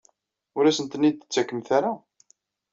Ur 0.57 0.63
asen-ten-id-tettakemt 0.65 1.69
ara? 1.77 1.91